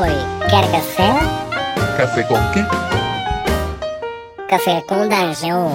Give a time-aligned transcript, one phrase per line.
[0.00, 0.08] Oi,
[0.48, 1.12] quer café?
[1.98, 2.60] Café com quê?
[4.48, 5.72] Café com Dungeon.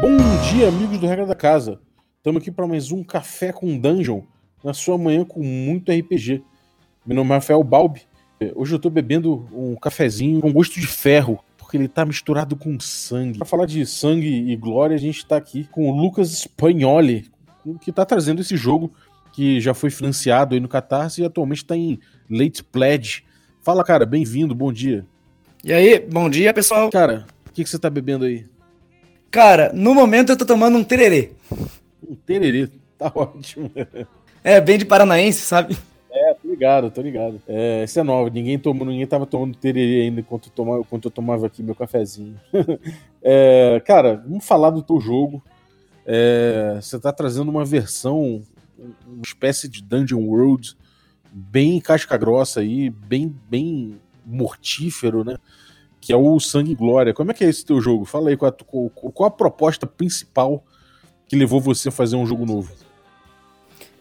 [0.00, 0.16] Bom
[0.50, 1.78] dia, amigos do Regra da Casa.
[2.16, 4.22] Estamos aqui para mais um Café com Dungeon,
[4.64, 6.42] na sua manhã com muito RPG.
[7.06, 8.02] Meu nome é Rafael Balbi.
[8.56, 12.80] Hoje eu estou bebendo um cafezinho com gosto de ferro, porque ele está misturado com
[12.80, 13.38] sangue.
[13.38, 17.30] Para falar de sangue e glória, a gente está aqui com o Lucas Spagnoli,
[17.80, 18.92] que está trazendo esse jogo
[19.32, 21.98] que já foi financiado aí no Catarse e atualmente está em
[22.30, 23.24] Late Pledge.
[23.62, 25.06] Fala, cara, bem-vindo, bom dia.
[25.64, 26.90] E aí, bom dia, pessoal.
[26.90, 28.46] Cara, o que, que você tá bebendo aí?
[29.30, 31.32] Cara, no momento eu tô tomando um tererê.
[32.06, 32.68] Um tererê,
[32.98, 33.70] tá ótimo.
[34.44, 35.76] É, bem de paranaense, sabe?
[36.10, 37.40] É, tô ligado, tô ligado.
[37.48, 41.04] É, esse é novo, ninguém, tomou, ninguém tava tomando tererê ainda enquanto eu tomava, enquanto
[41.06, 42.38] eu tomava aqui meu cafezinho.
[43.22, 45.42] é, cara, vamos falar do teu jogo.
[46.04, 48.42] É, você tá trazendo uma versão
[49.06, 50.76] uma espécie de Dungeon World
[51.32, 55.36] bem casca grossa aí, bem, bem mortífero, né?
[56.00, 57.14] Que é o Sangue e Glória.
[57.14, 58.04] Como é que é esse teu jogo?
[58.04, 60.64] Fala aí, qual a, qual a proposta principal
[61.26, 62.72] que levou você a fazer um jogo novo?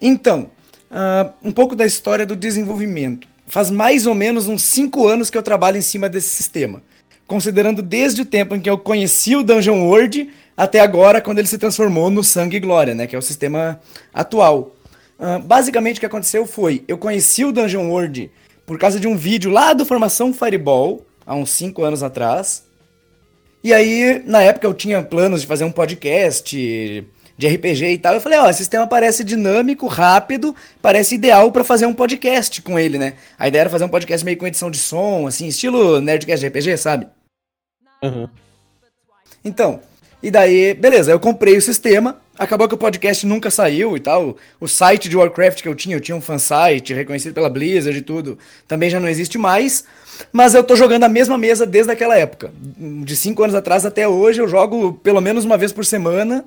[0.01, 0.49] Então,
[0.89, 3.27] uh, um pouco da história do desenvolvimento.
[3.45, 6.81] Faz mais ou menos uns 5 anos que eu trabalho em cima desse sistema.
[7.27, 10.29] Considerando desde o tempo em que eu conheci o Dungeon World
[10.61, 13.07] até agora, quando ele se transformou no Sangue e Glória, né?
[13.07, 13.81] Que é o sistema
[14.13, 14.75] atual.
[15.19, 18.29] Uh, basicamente, o que aconteceu foi: eu conheci o Dungeon World
[18.63, 22.63] por causa de um vídeo lá do Formação Fireball, há uns 5 anos atrás.
[23.63, 26.55] E aí, na época, eu tinha planos de fazer um podcast
[27.35, 28.13] de RPG e tal.
[28.13, 32.77] Eu falei: ó, esse sistema parece dinâmico, rápido, parece ideal para fazer um podcast com
[32.77, 33.15] ele, né?
[33.35, 36.47] A ideia era fazer um podcast meio com edição de som, assim, estilo Nerdcast de
[36.49, 37.07] RPG, sabe?
[38.03, 38.29] Uhum.
[39.43, 39.81] Então,
[40.23, 44.37] e daí, beleza, eu comprei o sistema, acabou que o podcast nunca saiu e tal.
[44.59, 48.01] O site de Warcraft que eu tinha, eu tinha um fansite reconhecido pela Blizzard e
[48.01, 49.83] tudo, também já não existe mais.
[50.31, 52.51] Mas eu tô jogando a mesma mesa desde aquela época.
[52.55, 56.45] De cinco anos atrás até hoje, eu jogo pelo menos uma vez por semana.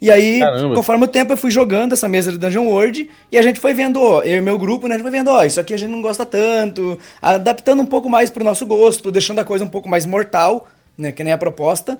[0.00, 0.76] E aí, Caramba.
[0.76, 3.74] conforme o tempo, eu fui jogando essa mesa de Dungeon World e a gente foi
[3.74, 5.76] vendo, ó, eu e meu grupo, né, a gente foi vendo, ó, isso aqui a
[5.76, 9.68] gente não gosta tanto, adaptando um pouco mais pro nosso gosto, deixando a coisa um
[9.68, 11.98] pouco mais mortal, né, que nem a proposta.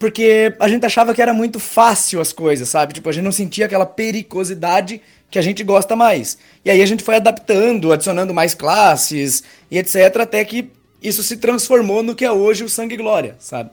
[0.00, 2.94] Porque a gente achava que era muito fácil as coisas, sabe?
[2.94, 6.38] Tipo, a gente não sentia aquela pericosidade que a gente gosta mais.
[6.64, 10.70] E aí a gente foi adaptando, adicionando mais classes e etc, até que
[11.02, 13.72] isso se transformou no que é hoje o Sangue Glória, sabe?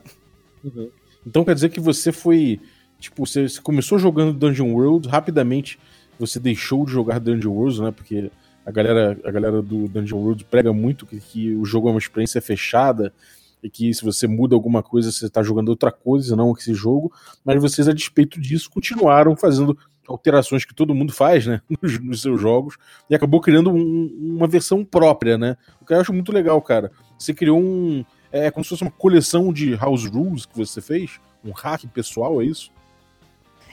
[0.62, 0.90] Uhum.
[1.26, 2.60] Então quer dizer que você foi.
[3.00, 5.78] Tipo, você começou jogando Dungeon World, rapidamente
[6.18, 7.90] você deixou de jogar Dungeon World, né?
[7.90, 8.30] Porque
[8.66, 11.98] a galera, a galera do Dungeon World prega muito que, que o jogo é uma
[11.98, 13.14] experiência fechada,
[13.62, 17.12] e que se você muda alguma coisa, você está jogando outra coisa, não esse jogo,
[17.44, 19.76] mas vocês, a despeito disso, continuaram fazendo
[20.06, 22.76] alterações que todo mundo faz, né, nos, nos seus jogos,
[23.10, 26.90] e acabou criando um, uma versão própria, né, o que eu acho muito legal, cara.
[27.18, 31.20] Você criou um, é como se fosse uma coleção de house rules que você fez,
[31.44, 32.70] um hack pessoal, é isso?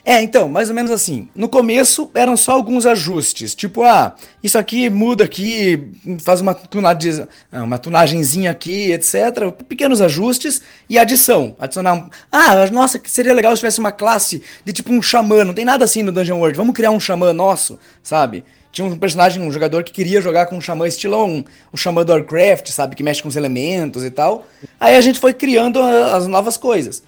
[0.08, 1.28] É, então, mais ou menos assim.
[1.34, 5.90] No começo eram só alguns ajustes, tipo, ah, isso aqui muda aqui,
[6.20, 9.50] faz uma, tunagem, ah, uma tunagenzinha aqui, etc.
[9.68, 11.56] Pequenos ajustes e adição.
[11.58, 12.08] Adicionar um.
[12.30, 15.42] Ah, nossa, seria legal se tivesse uma classe de tipo um xamã.
[15.42, 16.56] Não tem nada assim no Dungeon World.
[16.56, 18.44] Vamos criar um xamã nosso, sabe?
[18.70, 21.42] Tinha um personagem, um jogador que queria jogar com um xamã estilo um,
[21.74, 22.94] um xamã do Warcraft, sabe?
[22.94, 24.46] Que mexe com os elementos e tal.
[24.78, 27.02] Aí a gente foi criando as novas coisas.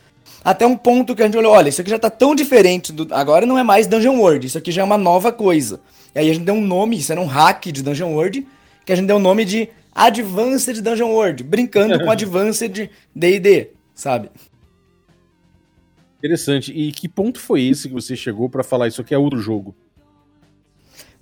[0.48, 3.06] Até um ponto que a gente olhou, olha, isso aqui já tá tão diferente, do...
[3.14, 5.78] agora não é mais Dungeon World, isso aqui já é uma nova coisa.
[6.14, 8.48] E aí a gente deu um nome, isso era um hack de Dungeon World,
[8.82, 13.72] que a gente deu o um nome de Advanced Dungeon World, brincando com Advanced D&D,
[13.94, 14.30] sabe?
[16.16, 16.72] Interessante.
[16.72, 19.76] E que ponto foi esse que você chegou para falar isso aqui é outro jogo?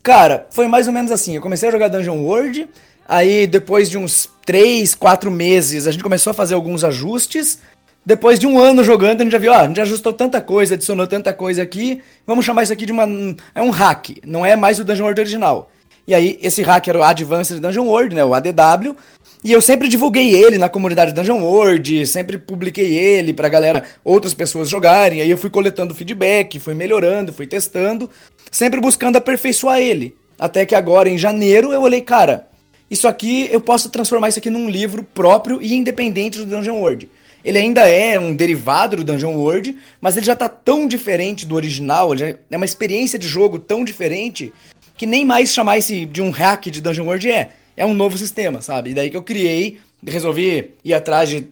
[0.04, 1.34] Cara, foi mais ou menos assim.
[1.34, 2.69] Eu comecei a jogar Dungeon World,
[3.08, 7.58] aí depois de uns 3, 4 meses, a gente começou a fazer alguns ajustes,
[8.06, 10.75] depois de um ano jogando, a gente já viu, ah, a gente ajustou tanta coisa,
[10.75, 13.05] adicionou tanta coisa aqui, vamos chamar isso aqui de uma.
[13.53, 15.73] É um hack, não é mais o Dungeon World original.
[16.06, 18.25] E aí, esse hack era o Advanced Dungeon World, né?
[18.25, 18.97] O ADW.
[19.43, 24.32] E eu sempre divulguei ele na comunidade Dungeon World, sempre publiquei ele pra galera, outras
[24.32, 25.20] pessoas jogarem.
[25.20, 28.08] Aí eu fui coletando feedback, fui melhorando, fui testando,
[28.53, 30.17] sempre buscando aperfeiçoar ele.
[30.38, 32.47] Até que agora, em janeiro, eu olhei, cara,
[32.88, 37.08] isso aqui eu posso transformar isso aqui num livro próprio e independente do Dungeon World.
[37.46, 41.54] Ele ainda é um derivado do Dungeon World, mas ele já tá tão diferente do
[41.54, 44.52] original, é uma experiência de jogo tão diferente
[44.96, 47.52] que nem mais chamar esse de um hack de Dungeon World é.
[47.76, 48.90] É um novo sistema, sabe?
[48.90, 51.46] E daí que eu criei, resolvi ir atrás de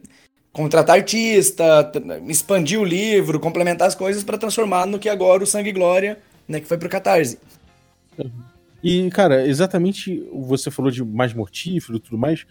[0.52, 1.92] contratar artista,
[2.26, 6.18] expandir o livro, complementar as coisas para transformar no que agora o Sangue e Glória,
[6.48, 7.38] né, que foi pro Catarse.
[8.82, 12.44] E, cara, exatamente você falou de mais mortífero e tudo mais.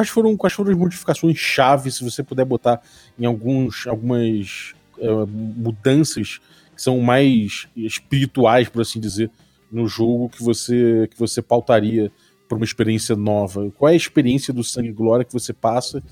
[0.00, 2.80] Quais foram, quais foram as modificações chave, se você puder botar
[3.18, 6.40] em alguns, algumas uh, mudanças
[6.74, 9.30] que são mais espirituais, por assim dizer,
[9.70, 12.10] no jogo que você, que você pautaria
[12.48, 13.70] para uma experiência nova?
[13.76, 16.02] Qual é a experiência do Sangue e Glória que você passa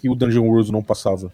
[0.00, 1.30] que o Dungeon World não passava?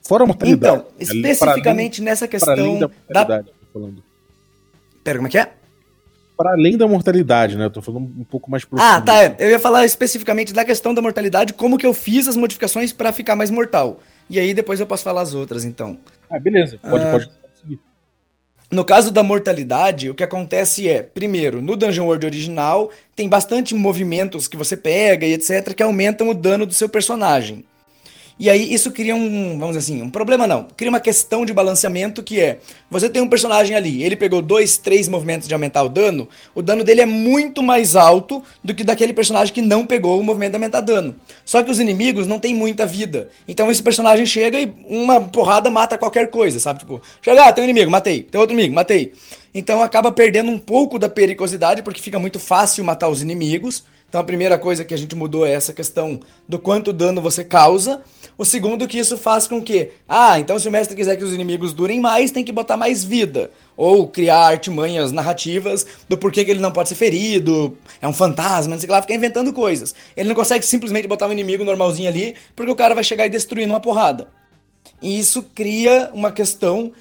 [0.00, 0.76] Fora a mortalidade.
[0.78, 3.88] Então, especificamente além, nessa questão além da mortalidade, da...
[5.04, 5.52] Pera, como é que é?
[6.36, 7.66] Para além da mortalidade, né?
[7.66, 8.86] Eu tô falando um pouco mais profundo.
[8.86, 9.34] Ah, tá.
[9.38, 13.12] Eu ia falar especificamente da questão da mortalidade, como que eu fiz as modificações para
[13.12, 14.00] ficar mais mortal.
[14.28, 15.98] E aí depois eu posso falar as outras, então.
[16.30, 16.78] Ah, beleza.
[16.78, 17.42] Pode, ah, pode.
[18.72, 23.74] No caso da mortalidade, o que acontece é, primeiro, no Dungeon World original, tem bastante
[23.74, 27.66] movimentos que você pega e etc, que aumentam o dano do seu personagem.
[28.42, 30.66] E aí isso cria um, vamos dizer assim, um problema não.
[30.76, 32.58] Cria uma questão de balanceamento que é,
[32.90, 36.60] você tem um personagem ali, ele pegou dois, três movimentos de aumentar o dano, o
[36.60, 40.50] dano dele é muito mais alto do que daquele personagem que não pegou o movimento
[40.50, 41.14] de aumentar dano.
[41.44, 43.28] Só que os inimigos não têm muita vida.
[43.46, 46.80] Então esse personagem chega e uma porrada mata qualquer coisa, sabe?
[46.80, 48.24] Tipo, chega, ah, tem um inimigo, matei.
[48.24, 49.12] Tem outro inimigo, matei.
[49.54, 53.84] Então acaba perdendo um pouco da periculosidade porque fica muito fácil matar os inimigos.
[54.12, 57.42] Então a primeira coisa que a gente mudou é essa questão do quanto dano você
[57.42, 58.02] causa.
[58.36, 61.32] O segundo que isso faz com que, ah, então se o mestre quiser que os
[61.32, 63.50] inimigos durem mais, tem que botar mais vida.
[63.74, 68.74] Ou criar artimanhas narrativas do porquê que ele não pode ser ferido, é um fantasma,
[68.74, 69.94] não sei o que lá, fica inventando coisas.
[70.14, 73.30] Ele não consegue simplesmente botar um inimigo normalzinho ali, porque o cara vai chegar e
[73.30, 74.28] destruir numa porrada.
[75.00, 76.92] E isso cria uma questão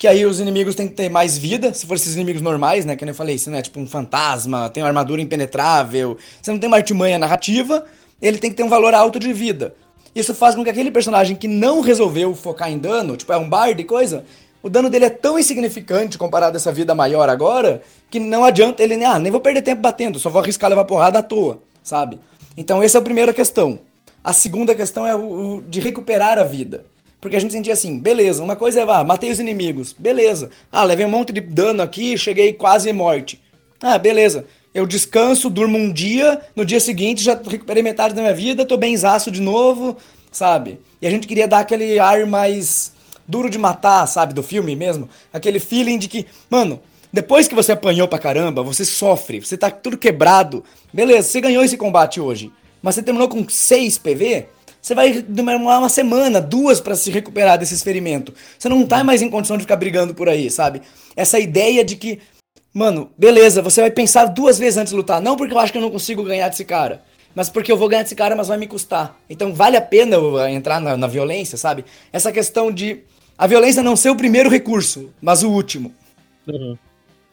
[0.00, 2.96] que aí os inimigos têm que ter mais vida, se for esses inimigos normais, né?
[2.96, 6.58] Que eu falei, se não é tipo um fantasma, tem uma armadura impenetrável, você não
[6.58, 7.84] tem uma artimanha narrativa,
[8.20, 9.74] ele tem que ter um valor alto de vida.
[10.14, 13.46] Isso faz com que aquele personagem que não resolveu focar em dano, tipo é um
[13.46, 14.24] bard e coisa,
[14.62, 18.82] o dano dele é tão insignificante comparado a essa vida maior agora, que não adianta
[18.82, 22.18] ele, ah, nem vou perder tempo batendo, só vou arriscar levar porrada à toa, sabe?
[22.56, 23.78] Então essa é a primeira questão.
[24.24, 26.86] A segunda questão é o, o de recuperar a vida.
[27.20, 30.50] Porque a gente sentia assim, beleza, uma coisa é, ah, matei os inimigos, beleza.
[30.72, 33.40] Ah, levei um monte de dano aqui, cheguei quase morte.
[33.82, 34.46] Ah, beleza.
[34.72, 38.76] Eu descanso, durmo um dia, no dia seguinte já recuperei metade da minha vida, tô
[38.76, 39.96] bem zaço de novo,
[40.30, 40.80] sabe?
[41.02, 42.92] E a gente queria dar aquele ar mais
[43.26, 45.08] duro de matar, sabe, do filme mesmo.
[45.32, 46.80] Aquele feeling de que, mano,
[47.12, 50.64] depois que você apanhou pra caramba, você sofre, você tá tudo quebrado.
[50.92, 54.46] Beleza, você ganhou esse combate hoje, mas você terminou com 6 PV,
[54.80, 58.32] você vai demorar uma semana, duas para se recuperar desse experimento.
[58.58, 60.82] Você não tá mais em condição de ficar brigando por aí, sabe?
[61.14, 62.18] Essa ideia de que,
[62.72, 65.20] mano, beleza, você vai pensar duas vezes antes de lutar.
[65.20, 67.02] Não porque eu acho que eu não consigo ganhar desse cara,
[67.34, 69.18] mas porque eu vou ganhar desse cara, mas vai me custar.
[69.28, 71.84] Então vale a pena eu entrar na, na violência, sabe?
[72.12, 73.02] Essa questão de
[73.36, 75.94] a violência não ser o primeiro recurso, mas o último.
[76.46, 76.76] Uhum.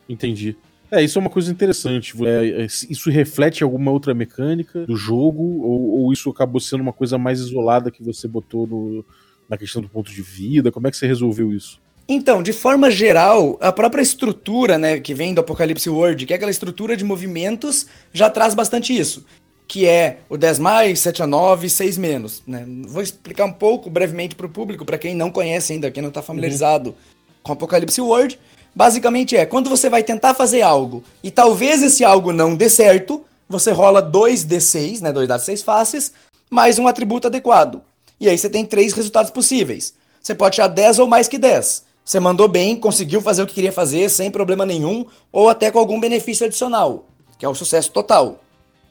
[0.07, 0.55] Entendi.
[0.91, 2.13] É, isso é uma coisa interessante.
[2.25, 5.43] É, é isso reflete alguma outra mecânica do jogo?
[5.61, 9.05] Ou, ou, isso acabou sendo uma coisa mais isolada que você botou no,
[9.49, 10.71] na questão do ponto de vida?
[10.71, 11.79] Como é que você resolveu isso?
[12.09, 16.37] Então, de forma geral, a própria estrutura, né, que vem do Apocalipse World, que é
[16.37, 19.25] aquela estrutura de movimentos, já traz bastante isso.
[19.67, 22.41] Que é o 10 mais, 7 a 9, 6 menos.
[22.47, 22.65] Né?
[22.87, 26.07] Vou explicar um pouco brevemente para o público, para quem não conhece ainda, quem não
[26.07, 26.95] está familiarizado uhum.
[27.43, 28.39] com Apocalipse World.
[28.77, 33.25] Basicamente é, quando você vai tentar fazer algo e talvez esse algo não dê certo,
[33.49, 36.13] você rola 2d6, né, 2 dados 6 faces,
[36.47, 37.81] mais um atributo adequado.
[38.19, 39.95] E aí você tem três resultados possíveis.
[40.21, 41.85] Você pode tirar 10 ou mais que 10.
[42.05, 45.79] Você mandou bem, conseguiu fazer o que queria fazer sem problema nenhum, ou até com
[45.79, 47.07] algum benefício adicional,
[47.39, 48.43] que é o sucesso total.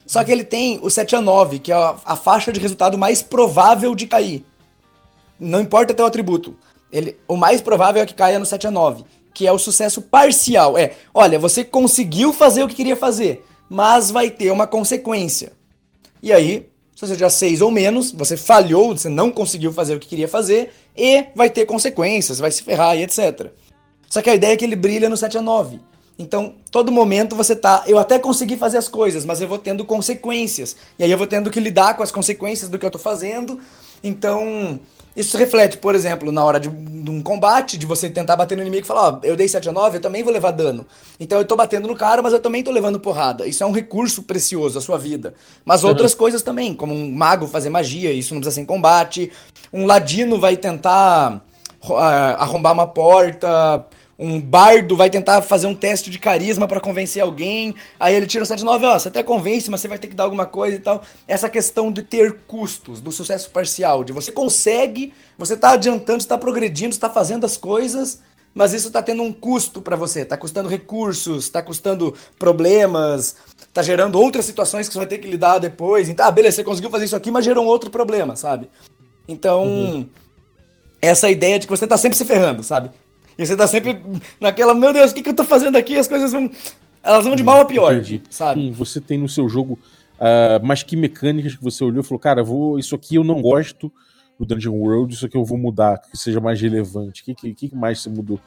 [0.05, 3.23] Só que ele tem o 7 a 9, que é a, faixa de resultado mais
[3.23, 4.45] provável de cair.
[5.39, 6.57] Não importa até o atributo.
[6.91, 9.05] Ele, o mais provável é que caia no 7 a 9
[9.37, 10.79] que é o sucesso parcial.
[10.79, 15.53] É, olha, você conseguiu fazer o que queria fazer, mas vai ter uma consequência.
[16.23, 20.01] E aí, se você já seis ou menos, você falhou, você não conseguiu fazer o
[20.01, 23.49] que queria fazer, e vai ter consequências, vai se ferrar e etc.
[24.09, 25.81] Só que a ideia é que ele brilha no 7 a 9.
[26.19, 29.85] Então, todo momento você tá, eu até consegui fazer as coisas, mas eu vou tendo
[29.85, 30.77] consequências.
[30.99, 33.61] E aí eu vou tendo que lidar com as consequências do que eu tô fazendo.
[34.03, 34.81] Então,
[35.17, 38.61] isso reflete, por exemplo, na hora de, de, um combate, de você tentar bater no
[38.61, 40.87] inimigo e falar, ó, eu dei 7 a 9, eu também vou levar dano.
[41.19, 43.47] Então eu tô batendo no cara, mas eu também tô levando porrada.
[43.47, 45.33] Isso é um recurso precioso da sua vida.
[45.65, 45.89] Mas uhum.
[45.89, 49.33] outras coisas também, como um mago fazer magia, isso não precisa ser em combate.
[49.73, 51.41] Um ladino vai tentar
[51.83, 53.87] uh, arrombar uma porta,
[54.19, 58.45] um bardo vai tentar fazer um teste de carisma para convencer alguém, aí ele tira
[58.45, 60.77] o 7 9, ó, você até convence, mas você vai ter que dar alguma coisa
[60.77, 61.03] e tal.
[61.29, 66.39] Essa questão de ter custos, do sucesso parcial, de você consegue, você tá adiantando, está
[66.39, 68.21] progredindo, está fazendo as coisas,
[68.55, 73.37] mas isso tá tendo um custo para você, tá custando recursos, tá custando problemas,
[73.71, 76.09] tá gerando outras situações que você vai ter que lidar depois.
[76.09, 78.71] Então, ah, beleza, você conseguiu fazer isso aqui, mas gerou um outro problema, sabe?
[79.29, 80.09] Então, uhum.
[81.03, 82.91] essa ideia de que você tá sempre se ferrando, sabe?
[83.39, 84.01] E você tá sempre
[84.41, 85.97] naquela, meu Deus, o que, que eu tô fazendo aqui?
[85.97, 86.51] As coisas vão.
[87.03, 88.23] Elas vão de mal a pior, Entendi.
[88.29, 88.61] sabe?
[88.61, 89.79] Sim, você tem no seu jogo.
[90.17, 93.41] Uh, mas que mecânicas que você olhou e falou, cara, vou, isso aqui eu não
[93.41, 93.93] gosto
[94.39, 97.23] do Dungeon World, isso aqui eu vou mudar, que seja mais relevante.
[97.23, 98.41] O que, que, que mais você mudou?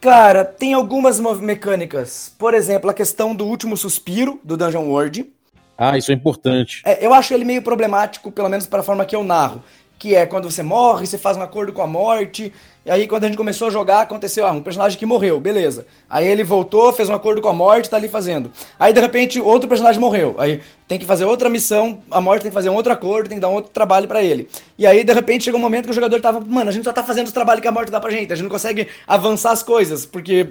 [0.00, 2.34] Cara, tem algumas mecânicas.
[2.38, 5.32] Por exemplo, a questão do último suspiro do Dungeon World.
[5.78, 6.82] Ah, isso é importante.
[6.84, 9.62] É, eu acho ele meio problemático, pelo menos para a forma que eu narro.
[9.98, 12.52] Que é quando você morre, você faz um acordo com a morte,
[12.86, 15.86] e aí, quando a gente começou a jogar, aconteceu, ah, um personagem que morreu, beleza.
[16.08, 18.52] Aí ele voltou, fez um acordo com a morte, tá ali fazendo.
[18.78, 20.34] Aí, de repente, outro personagem morreu.
[20.36, 23.38] Aí tem que fazer outra missão, a morte tem que fazer um outro acordo, tem
[23.38, 24.50] que dar um outro trabalho para ele.
[24.76, 26.92] E aí, de repente, chegou um momento que o jogador tava, mano, a gente só
[26.92, 29.52] tá fazendo os trabalhos que a morte dá pra gente, a gente não consegue avançar
[29.52, 30.48] as coisas, porque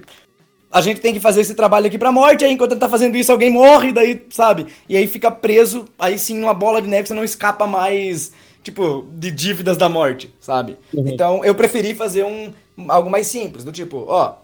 [0.71, 3.15] a gente tem que fazer esse trabalho aqui pra morte, aí enquanto ele tá fazendo
[3.15, 4.65] isso, alguém morre, daí, sabe?
[4.89, 8.31] E aí fica preso, aí sim, uma bola de neve, você não escapa mais
[8.63, 10.77] tipo, de dívidas da morte, sabe?
[10.93, 11.07] Uhum.
[11.07, 12.51] Então eu preferi fazer um
[12.87, 14.35] algo mais simples, do tipo, ó,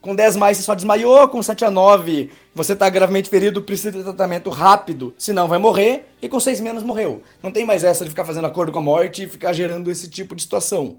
[0.00, 3.92] com 10 mais você só desmaiou, com 7 a 9 você tá gravemente ferido, precisa
[3.92, 7.22] de tratamento rápido, senão vai morrer, e com 6 menos morreu.
[7.42, 10.08] Não tem mais essa de ficar fazendo acordo com a morte e ficar gerando esse
[10.08, 10.96] tipo de situação.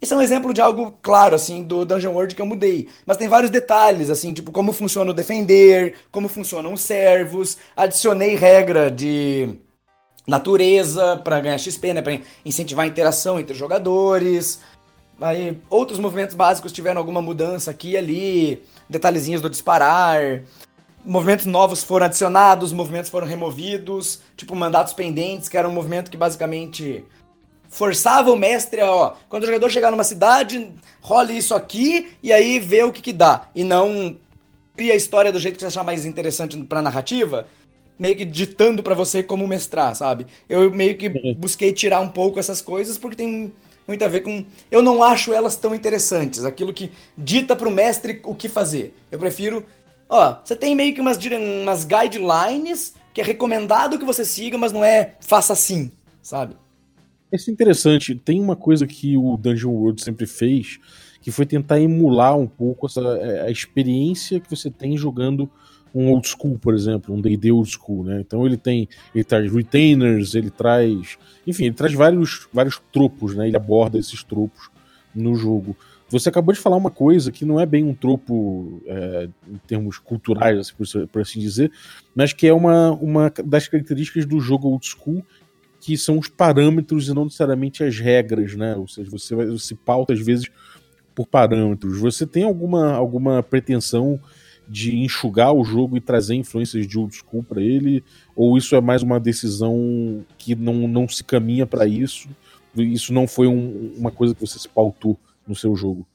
[0.00, 2.88] Esse é um exemplo de algo claro, assim, do Dungeon World que eu mudei.
[3.06, 8.34] Mas tem vários detalhes, assim, tipo como funciona o defender, como funcionam os servos, adicionei
[8.34, 9.56] regra de
[10.26, 14.60] natureza para ganhar XP, né, para incentivar a interação entre os jogadores.
[15.20, 20.42] Aí outros movimentos básicos tiveram alguma mudança aqui e ali, detalhezinhos do disparar.
[21.04, 26.16] Movimentos novos foram adicionados, movimentos foram removidos, tipo mandatos pendentes, que era um movimento que
[26.16, 27.04] basicamente
[27.68, 32.32] forçava o mestre a, ó, quando o jogador chegar numa cidade, role isso aqui e
[32.32, 33.48] aí vê o que que dá.
[33.54, 34.16] E não
[34.76, 37.46] cria a história do jeito que você achar mais interessante pra narrativa,
[37.98, 40.26] meio que ditando para você como mestrar, sabe?
[40.48, 41.34] Eu meio que uhum.
[41.34, 43.52] busquei tirar um pouco essas coisas porque tem
[43.86, 44.44] muito a ver com.
[44.70, 48.94] Eu não acho elas tão interessantes, aquilo que dita pro mestre o que fazer.
[49.10, 49.64] Eu prefiro.
[50.08, 51.18] Ó, você tem meio que umas,
[51.62, 56.56] umas guidelines que é recomendado que você siga, mas não é faça assim, sabe?
[57.32, 58.14] Isso é interessante.
[58.14, 60.78] Tem uma coisa que o Dungeon World sempre fez,
[61.20, 65.50] que foi tentar emular um pouco essa, é, a experiência que você tem jogando
[65.94, 68.20] um old school, por exemplo, um D&D old school, né?
[68.20, 73.46] Então ele tem, ele traz retainers, ele traz, enfim, ele traz vários, vários tropos, né?
[73.48, 74.70] Ele aborda esses tropos
[75.14, 75.76] no jogo.
[76.08, 79.98] Você acabou de falar uma coisa que não é bem um tropo é, em termos
[79.98, 81.72] culturais, assim, por, por, assim dizer,
[82.14, 85.24] mas que é uma, uma das características do jogo old school,
[85.80, 88.76] que são os parâmetros e não necessariamente as regras, né?
[88.76, 90.48] Ou seja, você vai, se pauta às vezes
[91.14, 91.98] por parâmetros.
[91.98, 94.20] Você tem alguma, alguma pretensão
[94.68, 98.02] de enxugar o jogo e trazer influências de old school para ele?
[98.34, 102.28] Ou isso é mais uma decisão que não, não se caminha para isso?
[102.76, 106.06] Isso não foi um, uma coisa que você se pautou no seu jogo?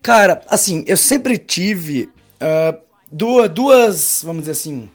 [0.00, 2.08] Cara, assim, eu sempre tive
[2.40, 2.78] uh,
[3.10, 4.88] duas, duas, vamos dizer assim,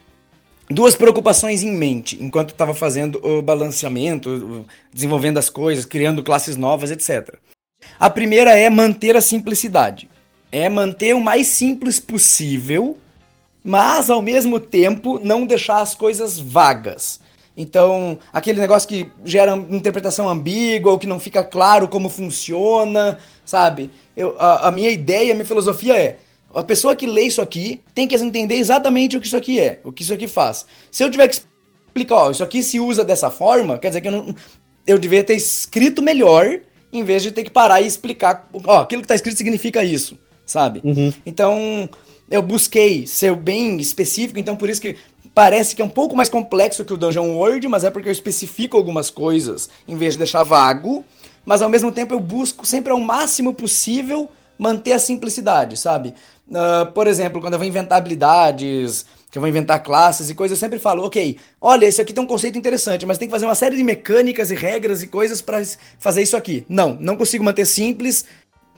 [0.69, 6.91] duas preocupações em mente enquanto estava fazendo o balanceamento, desenvolvendo as coisas, criando classes novas,
[6.91, 7.35] etc.
[7.99, 10.09] A primeira é manter a simplicidade
[10.57, 12.97] é manter o mais simples possível,
[13.63, 17.19] mas ao mesmo tempo não deixar as coisas vagas.
[17.55, 23.89] Então, aquele negócio que gera interpretação ambígua ou que não fica claro como funciona, sabe?
[24.15, 26.17] Eu, a, a minha ideia, a minha filosofia é:
[26.53, 29.79] a pessoa que lê isso aqui tem que entender exatamente o que isso aqui é,
[29.83, 30.65] o que isso aqui faz.
[30.91, 31.41] Se eu tiver que
[31.87, 34.35] explicar, ó, isso aqui se usa dessa forma, quer dizer que eu não.
[34.85, 36.61] Eu devia ter escrito melhor,
[36.93, 40.17] em vez de ter que parar e explicar, ó, aquilo que está escrito significa isso
[40.47, 40.81] sabe?
[40.83, 41.13] Uhum.
[41.25, 41.87] Então,
[42.29, 44.95] eu busquei ser bem específico, então por isso que
[45.33, 48.11] parece que é um pouco mais complexo que o Dungeon World, mas é porque eu
[48.11, 51.05] especifico algumas coisas em vez de deixar vago,
[51.45, 56.13] mas ao mesmo tempo eu busco sempre ao máximo possível manter a simplicidade, sabe?
[56.49, 60.57] Uh, por exemplo, quando eu vou inventar habilidades, que eu vou inventar classes e coisas,
[60.57, 63.45] eu sempre falo, ok, olha, esse aqui tem um conceito interessante, mas tem que fazer
[63.45, 65.61] uma série de mecânicas e regras e coisas para
[65.99, 66.65] fazer isso aqui.
[66.67, 68.25] Não, não consigo manter simples,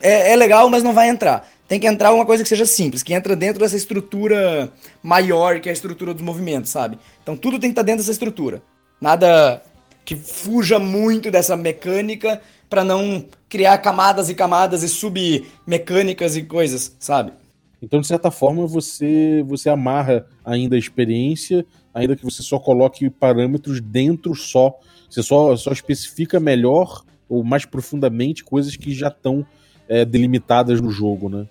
[0.02, 3.04] é, é legal, mas não vai entrar tem que entrar uma coisa que seja simples,
[3.04, 4.74] que entra dentro dessa estrutura
[5.04, 6.98] maior que é a estrutura dos movimentos, sabe?
[7.22, 8.64] Então tudo tem que estar tá dentro dessa estrutura.
[9.00, 9.62] Nada
[10.04, 16.96] que fuja muito dessa mecânica para não criar camadas e camadas e submecânicas e coisas,
[17.00, 17.34] sabe?
[17.82, 23.10] Então, de certa forma, você você amarra ainda a experiência, ainda que você só coloque
[23.12, 24.78] parâmetros dentro só.
[25.08, 29.46] Você só, só especifica melhor ou mais profundamente coisas que já estão
[29.88, 31.48] é, delimitadas no jogo, né?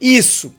[0.00, 0.54] Isso.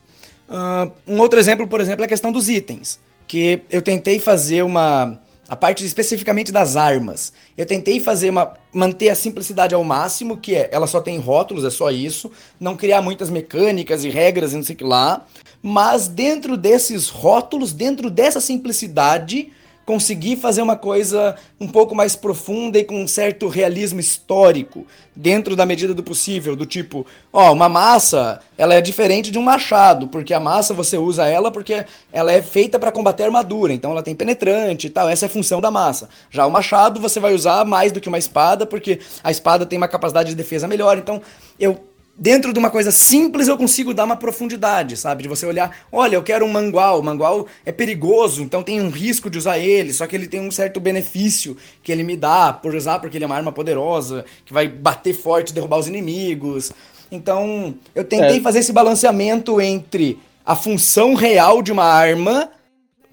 [0.50, 3.00] Uh, um outro exemplo, por exemplo, é a questão dos itens.
[3.28, 5.20] Que eu tentei fazer uma.
[5.48, 7.34] A parte especificamente das armas.
[7.58, 8.54] Eu tentei fazer uma.
[8.74, 12.32] manter a simplicidade ao máximo, que é ela só tem rótulos, é só isso.
[12.60, 15.26] Não criar muitas mecânicas e regras e não sei o que lá.
[15.62, 19.52] Mas dentro desses rótulos, dentro dessa simplicidade,
[19.90, 25.56] conseguir fazer uma coisa um pouco mais profunda e com um certo realismo histórico, dentro
[25.56, 30.08] da medida do possível, do tipo, ó, uma massa, ela é diferente de um machado,
[30.08, 34.04] porque a massa você usa ela porque ela é feita para combater armadura, então ela
[34.04, 36.08] tem penetrante e tal, essa é a função da massa.
[36.30, 39.76] Já o machado você vai usar mais do que uma espada, porque a espada tem
[39.76, 41.20] uma capacidade de defesa melhor, então
[41.60, 41.89] eu
[42.20, 45.24] dentro de uma coisa simples eu consigo dar uma profundidade, sabe?
[45.24, 48.90] De você olhar, olha, eu quero um mangual, o mangual é perigoso, então tem um
[48.90, 52.52] risco de usar ele, só que ele tem um certo benefício que ele me dá
[52.52, 56.74] por usar, porque ele é uma arma poderosa, que vai bater forte, derrubar os inimigos.
[57.10, 58.42] Então, eu tentei é.
[58.42, 62.52] fazer esse balanceamento entre a função real de uma arma,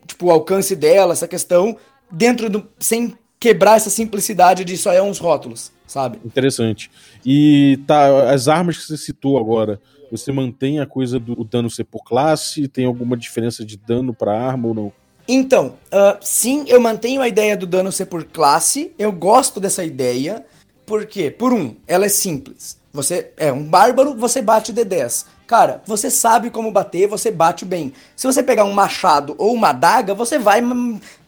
[0.06, 1.76] tipo, o alcance dela, essa questão,
[2.10, 2.66] dentro do.
[2.78, 6.18] sem quebrar essa simplicidade de só é uns rótulos sabe?
[6.24, 6.90] Interessante.
[7.24, 11.84] E tá, as armas que você citou agora, você mantém a coisa do dano ser
[11.84, 12.68] por classe?
[12.68, 14.92] Tem alguma diferença de dano para arma ou não?
[15.28, 18.92] Então, uh, sim, eu mantenho a ideia do dano ser por classe.
[18.98, 20.44] Eu gosto dessa ideia.
[20.84, 21.30] Por quê?
[21.30, 22.78] Por um, ela é simples.
[22.92, 25.26] Você é um bárbaro, você bate D10.
[25.46, 27.92] Cara, você sabe como bater, você bate bem.
[28.14, 30.62] Se você pegar um machado ou uma adaga, você vai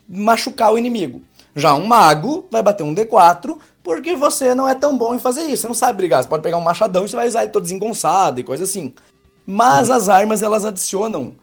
[0.09, 1.23] machucar o inimigo.
[1.55, 5.43] Já um mago vai bater um D4, porque você não é tão bom em fazer
[5.43, 5.63] isso.
[5.63, 6.23] Você não sabe brigar.
[6.23, 8.95] Você pode pegar um machadão e você vai usar ele todo desengonçado e coisa assim.
[9.47, 9.95] Mas uhum.
[9.95, 11.35] as armas, elas adicionam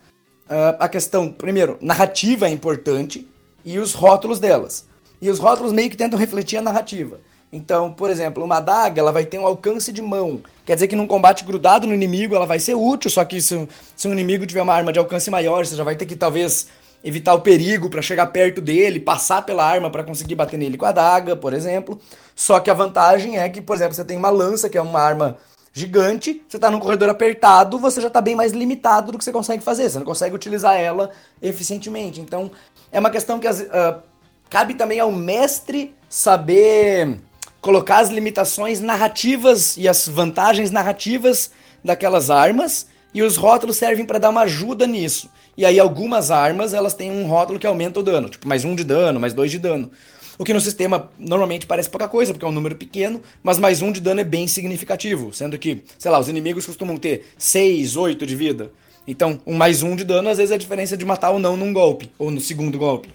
[0.49, 3.27] uh, a questão, primeiro, narrativa é importante
[3.63, 4.85] e os rótulos delas.
[5.21, 7.19] E os rótulos meio que tentam refletir a narrativa.
[7.51, 10.41] Então, por exemplo, uma adaga, ela vai ter um alcance de mão.
[10.65, 13.67] Quer dizer que num combate grudado no inimigo, ela vai ser útil, só que se,
[13.95, 16.67] se um inimigo tiver uma arma de alcance maior, você já vai ter que talvez
[17.05, 20.85] evitar o perigo para chegar perto dele, passar pela arma para conseguir bater nele com
[20.85, 22.01] a adaga, por exemplo.
[22.35, 24.99] Só que a vantagem é que, por exemplo, você tem uma lança, que é uma
[24.99, 25.37] arma
[25.71, 29.31] gigante, você está num corredor apertado, você já está bem mais limitado do que você
[29.31, 32.19] consegue fazer, você não consegue utilizar ela eficientemente.
[32.19, 32.49] Então,
[32.91, 34.01] é uma questão que uh,
[34.49, 37.19] cabe também ao mestre saber
[37.61, 41.51] colocar as limitações narrativas e as vantagens narrativas
[41.83, 45.29] daquelas armas, e os rótulos servem para dar uma ajuda nisso.
[45.57, 48.75] E aí algumas armas, elas têm um rótulo que aumenta o dano, tipo mais um
[48.75, 49.89] de dano, mais dois de dano.
[50.37, 53.81] O que no sistema normalmente parece pouca coisa, porque é um número pequeno, mas mais
[53.81, 57.95] um de dano é bem significativo, sendo que, sei lá, os inimigos costumam ter 6,
[57.95, 58.69] 8 de vida.
[59.07, 61.55] Então, um mais um de dano, às vezes é a diferença de matar ou não
[61.55, 63.07] num golpe, ou no segundo golpe.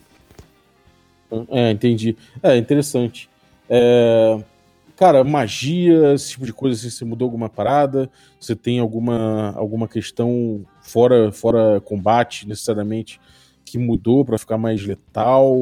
[1.51, 2.17] É, entendi.
[2.43, 3.29] É, interessante.
[3.69, 4.39] É...
[5.01, 8.11] Cara, magia, esse tipo de coisa, assim, você mudou alguma parada?
[8.39, 13.19] Você tem alguma, alguma questão fora, fora combate, necessariamente,
[13.65, 15.57] que mudou para ficar mais letal?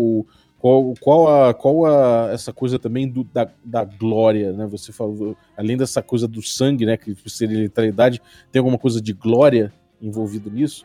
[0.58, 4.66] Qual, qual, a, qual a, essa coisa também do, da, da glória, né?
[4.66, 6.96] Você falou, além dessa coisa do sangue, né?
[6.96, 8.20] Que seria letalidade,
[8.50, 9.72] tem alguma coisa de glória
[10.02, 10.84] envolvido nisso?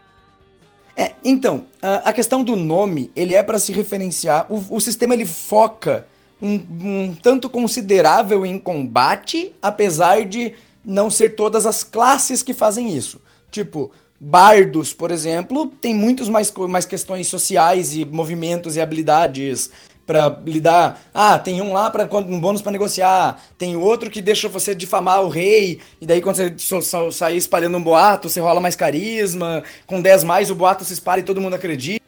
[0.96, 4.46] É, então, a, a questão do nome, ele é para se referenciar.
[4.48, 6.06] O, o sistema ele foca
[6.44, 10.54] um, um tanto considerável em combate, apesar de
[10.84, 13.22] não ser todas as classes que fazem isso.
[13.50, 19.72] Tipo, bardos, por exemplo, tem muitos mais, mais questões sociais e movimentos e habilidades
[20.06, 21.02] para lidar.
[21.14, 25.24] Ah, tem um lá para um bônus para negociar, tem outro que deixa você difamar
[25.24, 28.76] o rei, e daí quando você so, so, sair espalhando um boato, você rola mais
[28.76, 32.03] carisma, com 10 mais o boato se espalha e todo mundo acredita.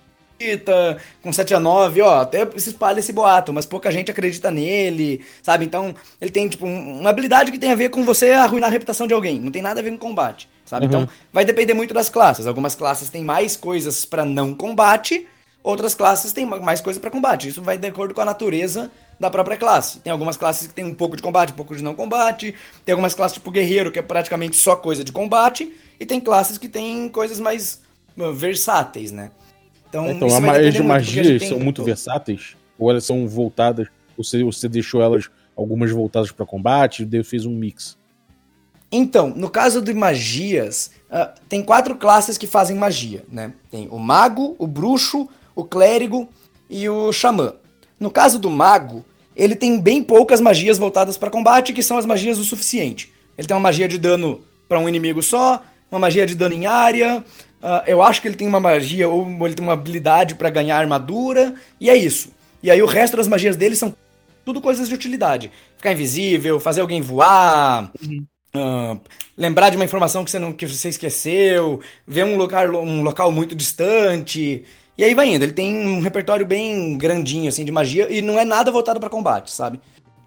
[1.22, 5.26] Com 7 a 9, ó, até se espalha esse boato, mas pouca gente acredita nele,
[5.42, 5.66] sabe?
[5.66, 9.08] Então, ele tem, tipo, uma habilidade que tem a ver com você arruinar a reputação
[9.08, 10.88] de alguém, não tem nada a ver com combate sabe?
[10.88, 11.06] Então, uhum.
[11.06, 12.48] Então, vai depender muito das classes.
[12.48, 15.28] Algumas classes têm mais coisas para não combate,
[15.64, 17.48] outras classes têm mais coisas para combate.
[17.48, 20.00] Isso vai de acordo com a natureza da própria classe.
[20.00, 22.54] Tem algumas classes que tem um pouco de combate, um pouco de não combate.
[22.84, 25.74] Tem algumas classes tipo guerreiro, que é praticamente só coisa de combate.
[26.00, 27.82] E tem classes que tem coisas mais
[28.18, 29.32] uh, versáteis, né?
[29.96, 32.58] Então, então as magias magia são muito versáteis?
[32.78, 33.88] Ou elas são voltadas?
[34.18, 37.98] Ou você, você deixou elas algumas voltadas para combate e fez um mix?
[38.92, 43.54] Então, no caso de magias, uh, tem quatro classes que fazem magia, né?
[43.72, 46.30] Tem o mago, o bruxo, o clérigo
[46.70, 47.54] e o xamã.
[48.00, 49.04] No caso do mago,
[49.36, 53.12] ele tem bem poucas magias voltadas para combate, que são as magias o suficiente.
[53.38, 56.66] Ele tem uma magia de dano para um inimigo só, uma magia de dano em
[56.66, 57.24] área.
[57.66, 60.78] Uh, eu acho que ele tem uma magia ou ele tem uma habilidade para ganhar
[60.78, 62.30] armadura, e é isso.
[62.62, 63.96] E aí o resto das magias dele são
[64.46, 65.52] tudo coisas de utilidade.
[65.76, 68.24] Ficar invisível, fazer alguém voar, uhum
[68.56, 69.00] uh,
[69.38, 73.32] lembrar de uma informação que você, não, que você esqueceu, ver um local, um local
[73.32, 74.64] muito distante.
[74.98, 75.44] E aí vai indo.
[75.44, 79.10] Ele tem um repertório bem grandinho, assim, de magia, e não é nada voltado para
[79.10, 79.80] combate, sabe?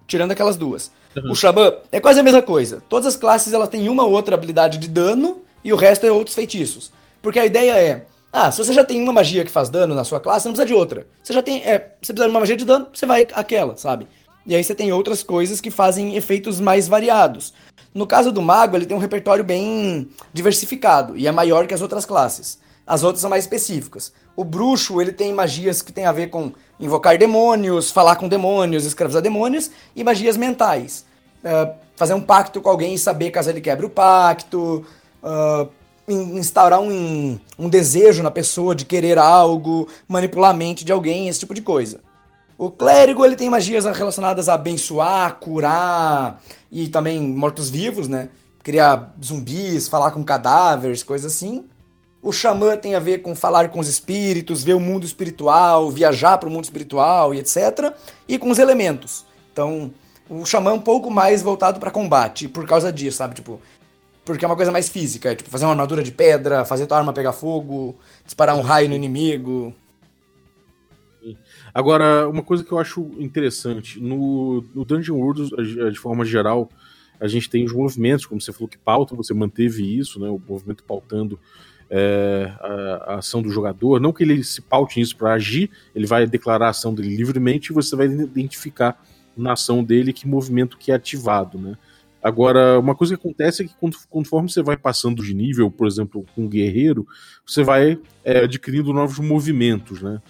[0.07, 0.91] Tirando aquelas duas.
[1.15, 1.31] Uhum.
[1.31, 2.81] O Xamã é quase a mesma coisa.
[2.87, 6.11] Todas as classes elas têm uma ou outra habilidade de dano, e o resto é
[6.11, 6.91] outros feitiços.
[7.21, 8.05] Porque a ideia é.
[8.31, 10.53] Ah, se você já tem uma magia que faz dano na sua classe, você não
[10.53, 11.07] precisa de outra.
[11.23, 11.63] Você já tem.
[11.63, 14.07] É, você precisa de uma magia de dano, você vai aquela, sabe?
[14.45, 17.53] E aí você tem outras coisas que fazem efeitos mais variados.
[17.93, 21.81] No caso do mago, ele tem um repertório bem diversificado e é maior que as
[21.81, 22.59] outras classes.
[22.85, 24.11] As outras são mais específicas.
[24.35, 28.85] O bruxo, ele tem magias que tem a ver com invocar demônios, falar com demônios,
[28.85, 31.05] escravizar demônios e magias mentais.
[31.43, 34.85] Uh, fazer um pacto com alguém e saber caso ele quebre o pacto.
[35.21, 35.69] Uh,
[36.13, 41.39] instaurar um, um desejo na pessoa de querer algo, manipular a mente de alguém, esse
[41.39, 41.99] tipo de coisa.
[42.57, 48.29] O clérigo ele tem magias relacionadas a abençoar, curar e também mortos-vivos, né?
[48.61, 51.63] Criar zumbis, falar com cadáveres, coisas assim.
[52.21, 56.37] O xamã tem a ver com falar com os espíritos, ver o mundo espiritual, viajar
[56.37, 57.93] para o mundo espiritual e etc.
[58.27, 59.25] E com os elementos.
[59.53, 59.89] Então,
[60.29, 63.35] o xamã é um pouco mais voltado para combate, por causa disso, sabe?
[63.35, 63.61] Tipo,
[64.33, 66.99] porque é uma coisa mais física, é, tipo fazer uma armadura de pedra, fazer tua
[66.99, 69.73] arma pegar fogo, disparar um raio no inimigo.
[71.73, 75.49] Agora, uma coisa que eu acho interessante, no, no Dungeon World,
[75.91, 76.69] de forma geral,
[77.19, 80.39] a gente tem os movimentos, como você falou, que pautam, você manteve isso, né, o
[80.47, 81.39] movimento pautando
[81.89, 86.05] é, a, a, ação do jogador, não que ele se paute nisso para agir, ele
[86.05, 89.03] vai declarar a ação dele livremente e você vai identificar
[89.35, 91.75] na ação dele que movimento que é ativado, né.
[92.21, 93.73] Agora, uma coisa que acontece é que
[94.09, 97.07] conforme você vai passando de nível, por exemplo, com um guerreiro,
[97.45, 100.21] você vai é, adquirindo novos movimentos, né?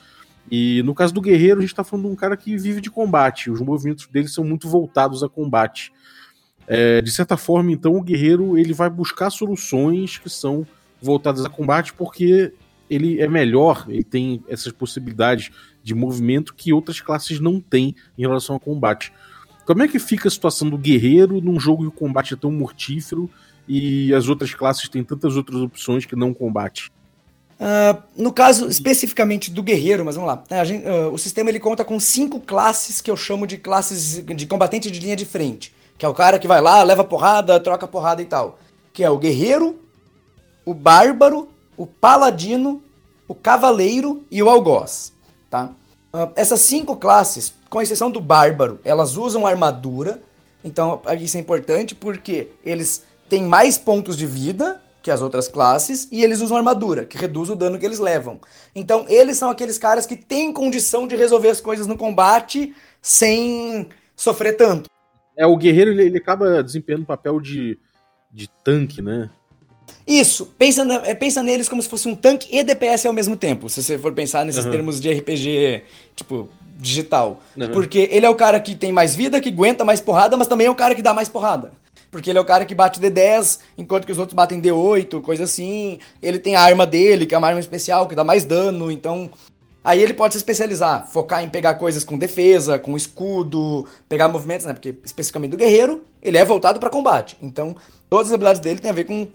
[0.51, 2.89] E no caso do guerreiro, a gente está falando de um cara que vive de
[2.89, 3.51] combate.
[3.51, 5.91] Os movimentos dele são muito voltados a combate.
[6.67, 10.65] É, de certa forma, então, o guerreiro ele vai buscar soluções que são
[11.01, 12.53] voltadas a combate porque
[12.89, 15.51] ele é melhor, ele tem essas possibilidades
[15.83, 19.13] de movimento que outras classes não têm em relação ao combate.
[19.69, 22.51] Como é que fica a situação do guerreiro num jogo que o combate é tão
[22.51, 23.29] mortífero
[23.67, 26.91] e as outras classes têm tantas outras opções que não combate?
[27.59, 30.65] Uh, no caso especificamente do guerreiro, mas vamos lá.
[30.65, 34.47] Gente, uh, o sistema ele conta com cinco classes que eu chamo de classes de
[34.47, 35.71] combatente de linha de frente.
[35.99, 38.57] Que é o cara que vai lá, leva porrada, troca porrada e tal.
[38.91, 39.79] Que é o guerreiro,
[40.65, 42.81] o bárbaro, o paladino,
[43.27, 45.13] o cavaleiro e o algoz.
[45.47, 45.69] Tá?
[46.11, 50.21] Uh, essas cinco classes, com exceção do bárbaro, elas usam armadura.
[50.63, 56.07] Então isso é importante porque eles têm mais pontos de vida que as outras classes,
[56.11, 58.39] e eles usam armadura, que reduz o dano que eles levam.
[58.75, 63.87] Então, eles são aqueles caras que têm condição de resolver as coisas no combate sem
[64.15, 64.89] sofrer tanto.
[65.37, 67.77] É, o guerreiro ele, ele acaba desempenhando o papel de,
[68.31, 69.29] de tanque, né?
[70.05, 73.37] Isso, pensa, na, é, pensa neles como se fosse um tanque e DPS ao mesmo
[73.37, 74.71] tempo, se você for pensar nesses uhum.
[74.71, 75.83] termos de RPG,
[76.15, 76.49] tipo,
[76.79, 77.41] digital.
[77.57, 77.69] Uhum.
[77.71, 80.67] Porque ele é o cara que tem mais vida, que aguenta mais porrada, mas também
[80.67, 81.71] é o cara que dá mais porrada
[82.11, 85.43] porque ele é o cara que bate D10, enquanto que os outros batem D8, coisa
[85.43, 85.99] assim.
[86.21, 89.29] Ele tem a arma dele, que é uma arma especial, que dá mais dano, então.
[89.83, 94.65] Aí ele pode se especializar, focar em pegar coisas com defesa, com escudo, pegar movimentos,
[94.65, 94.73] né?
[94.73, 97.37] Porque especificamente do guerreiro, ele é voltado para combate.
[97.41, 97.75] Então,
[98.09, 99.27] todas as habilidades dele têm a ver com.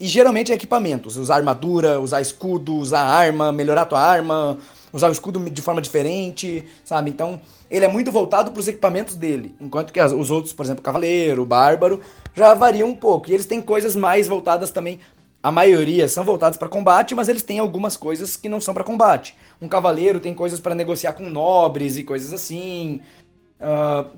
[0.00, 1.16] E geralmente é equipamentos.
[1.16, 4.58] Usar armadura, usar escudo, usar arma, melhorar tua arma,
[4.92, 7.10] usar o escudo de forma diferente, sabe?
[7.10, 10.64] Então, ele é muito voltado para os equipamentos dele, enquanto que as, os outros, por
[10.64, 12.00] exemplo, Cavaleiro, Bárbaro,
[12.34, 13.30] já variam um pouco.
[13.30, 15.00] E eles têm coisas mais voltadas também.
[15.42, 18.84] A maioria são voltados para combate, mas eles têm algumas coisas que não são para
[18.84, 19.34] combate.
[19.60, 23.00] Um cavaleiro tem coisas para negociar com nobres e coisas assim.
[23.60, 24.08] Uh,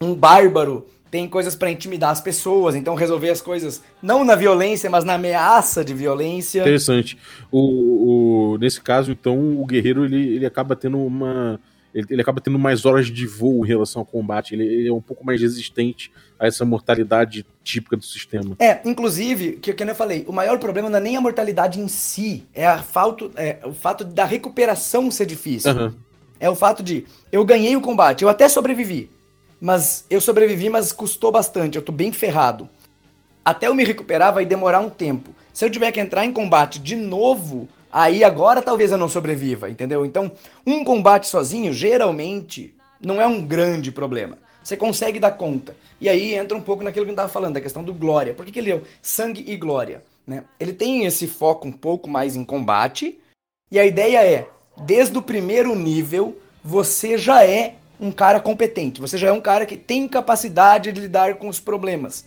[0.00, 4.90] um bárbaro tem coisas para intimidar as pessoas, então resolver as coisas não na violência,
[4.90, 6.62] mas na ameaça de violência.
[6.62, 7.16] Interessante.
[7.52, 11.60] O, o nesse caso, então, o guerreiro ele, ele acaba tendo uma
[11.94, 14.56] ele, ele, acaba tendo mais horas de voo em relação ao combate.
[14.56, 18.56] Ele, ele, é um pouco mais resistente a essa mortalidade típica do sistema.
[18.58, 21.86] É, inclusive, que, que eu falei, o maior problema não é nem a mortalidade em
[21.86, 25.70] si, é, a falta, é o fato da recuperação ser difícil.
[25.70, 25.94] Uhum.
[26.40, 29.13] É o fato de eu ganhei o combate, eu até sobrevivi.
[29.60, 32.68] Mas eu sobrevivi, mas custou bastante, eu tô bem ferrado.
[33.44, 35.34] Até eu me recuperar vai demorar um tempo.
[35.52, 39.70] Se eu tiver que entrar em combate de novo, aí agora talvez eu não sobreviva,
[39.70, 40.04] entendeu?
[40.04, 40.32] Então,
[40.66, 44.38] um combate sozinho, geralmente, não é um grande problema.
[44.62, 45.76] Você consegue dar conta.
[46.00, 48.32] E aí entra um pouco naquilo que eu estava falando, da questão do glória.
[48.32, 50.02] Por que, que ele é sangue e glória?
[50.26, 50.44] Né?
[50.58, 53.18] Ele tem esse foco um pouco mais em combate,
[53.70, 54.48] e a ideia é,
[54.82, 59.66] desde o primeiro nível, você já é um cara competente, você já é um cara
[59.66, 62.24] que tem capacidade de lidar com os problemas.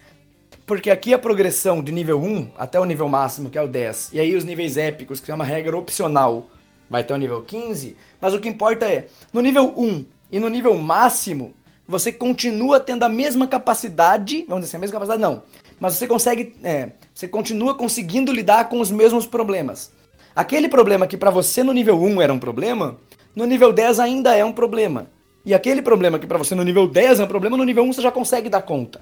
[0.65, 4.11] porque aqui a progressão de nível 1 até o nível máximo, que é o 10,
[4.13, 6.49] e aí os níveis épicos, que é uma regra opcional,
[6.89, 10.49] vai até o nível 15, mas o que importa é, no nível 1 e no
[10.49, 11.53] nível máximo,
[11.87, 15.43] você continua tendo a mesma capacidade, vamos dizer assim, a mesma capacidade não,
[15.79, 19.91] mas você consegue, é, você continua conseguindo lidar com os mesmos problemas.
[20.35, 22.97] Aquele problema que para você no nível 1 era um problema,
[23.33, 25.07] no nível 10 ainda é um problema.
[25.47, 27.93] E aquele problema que para você no nível 10 é um problema, no nível 1
[27.93, 28.99] você já consegue dar conta.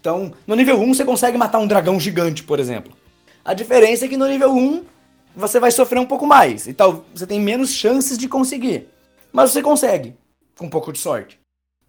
[0.00, 2.92] Então, no nível 1 você consegue matar um dragão gigante, por exemplo.
[3.44, 4.84] A diferença é que no nível 1
[5.34, 6.68] você vai sofrer um pouco mais.
[6.68, 8.86] E tal, você tem menos chances de conseguir.
[9.32, 10.14] Mas você consegue,
[10.56, 11.36] com um pouco de sorte.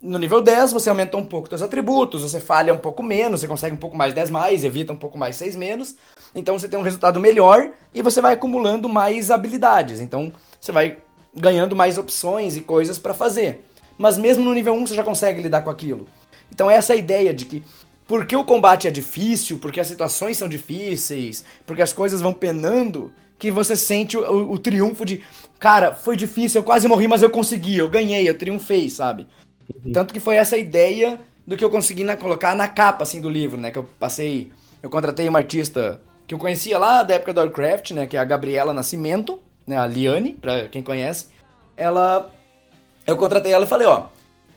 [0.02, 3.48] No nível 10, você aumenta um pouco seus atributos, você falha um pouco menos, você
[3.48, 5.95] consegue um pouco mais 10 mais, evita um pouco mais 6 menos.
[6.34, 10.00] Então você tem um resultado melhor e você vai acumulando mais habilidades.
[10.00, 10.98] Então você vai
[11.36, 13.69] ganhando mais opções e coisas para fazer.
[14.00, 16.08] Mas mesmo no nível 1 você já consegue lidar com aquilo.
[16.52, 17.64] Então essa é a ideia de que
[18.08, 23.14] porque o combate é difícil, porque as situações são difíceis, porque as coisas vão penando,
[23.38, 25.22] que você sente o, o, o triunfo de,
[25.60, 29.28] cara, foi difícil, eu quase morri, mas eu consegui, eu ganhei, eu triunfei, sabe?
[29.86, 29.92] Uhum.
[29.92, 33.30] Tanto que foi essa ideia do que eu consegui na, colocar na capa, assim, do
[33.30, 33.72] livro, né?
[33.72, 37.92] Que eu passei, eu contratei uma artista que eu conhecia lá da época do Warcraft,
[37.92, 38.06] né?
[38.06, 39.78] Que é a Gabriela Nascimento, né?
[39.78, 41.28] A Liane, pra quem conhece.
[41.78, 42.32] Ela,
[43.10, 44.08] eu contratei ela e falei, ó,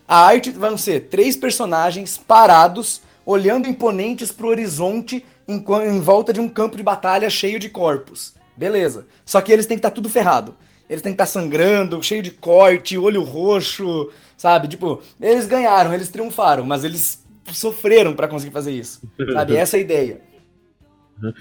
[0.07, 6.33] a arte vão ser três personagens parados olhando imponentes para o horizonte em, em, volta
[6.33, 8.35] de um campo de batalha cheio de corpos.
[8.57, 9.07] Beleza.
[9.25, 10.55] Só que eles têm que estar tá tudo ferrado.
[10.89, 14.69] Eles têm que estar tá sangrando, cheio de corte, olho roxo, sabe?
[14.69, 19.01] Tipo, eles ganharam, eles triunfaram, mas eles sofreram para conseguir fazer isso.
[19.33, 19.57] Sabe?
[19.57, 20.21] Essa é a ideia.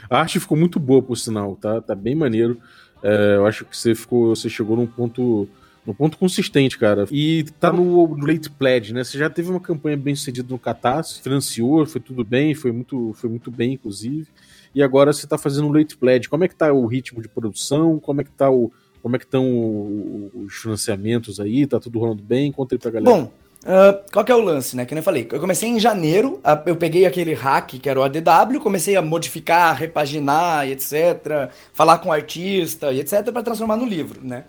[0.10, 1.82] A arte ficou muito boa, por sinal, tá?
[1.82, 2.60] Tá bem maneiro.
[3.04, 5.48] É, eu acho que você ficou, você chegou num ponto
[5.86, 7.08] no ponto consistente, cara.
[7.12, 9.04] E tá no, no Late Pledge, né?
[9.04, 13.14] Você já teve uma campanha bem sucedida no Catarse, financiou, foi tudo bem, foi muito,
[13.16, 14.28] foi muito bem, inclusive.
[14.74, 16.30] E agora você tá fazendo o Late Pledge.
[16.30, 18.00] Como é que tá o ritmo de produção?
[18.00, 18.72] Como é que tá o.
[19.02, 21.66] Como é que estão os financiamentos aí?
[21.66, 22.52] Tá tudo rolando bem?
[22.52, 23.16] Conta aí pra galera.
[23.16, 24.86] Bom, Uh, qual que é o lance, né?
[24.86, 25.28] Que eu falei.
[25.32, 29.78] Eu comecei em janeiro, eu peguei aquele hack que era o ADW, comecei a modificar,
[29.78, 31.52] repaginar e etc.
[31.72, 33.32] Falar com o artista e etc.
[33.32, 34.46] para transformar no livro, né?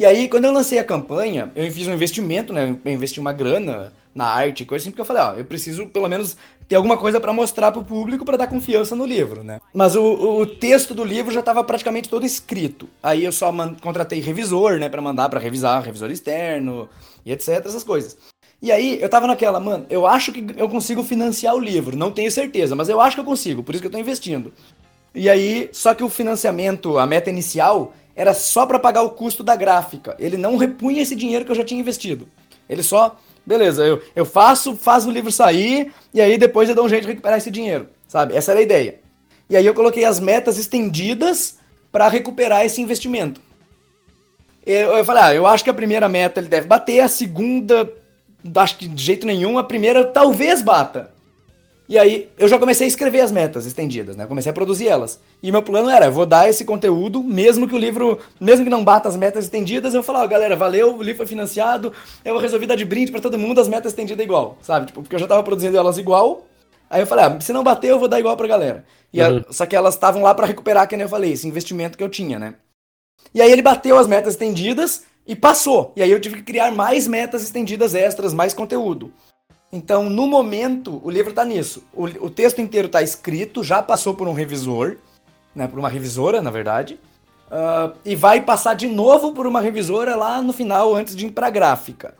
[0.00, 2.74] E aí, quando eu lancei a campanha, eu fiz um investimento, né?
[2.82, 6.08] Eu investi uma grana na arte, coisa assim, porque eu falei, ó, eu preciso pelo
[6.08, 9.60] menos ter alguma coisa para mostrar pro público para dar confiança no livro, né?
[9.74, 10.02] Mas o,
[10.40, 12.88] o texto do livro já estava praticamente todo escrito.
[13.02, 16.88] Aí eu só contratei revisor, né, para mandar para revisar, revisor externo
[17.26, 18.16] e etc, essas coisas.
[18.62, 22.10] E aí eu tava naquela, mano, eu acho que eu consigo financiar o livro, não
[22.10, 24.50] tenho certeza, mas eu acho que eu consigo, por isso que eu tô investindo.
[25.14, 29.42] E aí, só que o financiamento, a meta inicial, era só para pagar o custo
[29.42, 30.16] da gráfica.
[30.18, 32.28] Ele não repunha esse dinheiro que eu já tinha investido.
[32.68, 36.84] Ele só, beleza, eu, eu faço, faz o livro sair e aí depois eu dou
[36.84, 38.36] um jeito de recuperar esse dinheiro, sabe?
[38.36, 39.00] Essa era a ideia.
[39.48, 41.58] E aí eu coloquei as metas estendidas
[41.90, 43.40] para recuperar esse investimento.
[44.64, 47.90] Eu, eu falei, ah, eu acho que a primeira meta ele deve bater, a segunda,
[48.56, 51.12] acho que de jeito nenhum, a primeira talvez bata.
[51.90, 54.24] E aí eu já comecei a escrever as metas estendidas, né?
[54.24, 55.18] Comecei a produzir elas.
[55.42, 58.70] E meu plano era, eu vou dar esse conteúdo, mesmo que o livro, mesmo que
[58.70, 61.92] não bata as metas estendidas, eu falar, ó, oh, galera, valeu, o livro foi financiado,
[62.24, 64.86] eu resolvi dar de brinde para todo mundo as metas estendidas igual, sabe?
[64.86, 66.46] Tipo, porque eu já tava produzindo elas igual.
[66.88, 68.84] Aí eu falei, ah, se não bater, eu vou dar igual pra galera.
[69.12, 69.42] E uhum.
[69.48, 72.04] a, só que elas estavam lá para recuperar, que nem eu falei, esse investimento que
[72.04, 72.54] eu tinha, né?
[73.34, 75.92] E aí ele bateu as metas estendidas e passou.
[75.96, 79.12] E aí eu tive que criar mais metas estendidas extras, mais conteúdo.
[79.72, 81.84] Então, no momento, o livro está nisso.
[81.92, 84.96] O, o, texto inteiro está escrito, já passou por um revisor,
[85.54, 86.98] né, por uma revisora, na verdade,
[87.46, 91.30] uh, e vai passar de novo por uma revisora lá no final, antes de ir
[91.30, 92.14] para a gráfica.